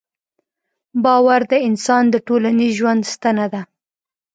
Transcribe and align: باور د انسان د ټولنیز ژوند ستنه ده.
باور 1.03 1.41
د 1.51 1.53
انسان 1.67 2.03
د 2.09 2.15
ټولنیز 2.27 2.71
ژوند 2.79 3.01
ستنه 3.13 3.45
ده. 3.53 3.61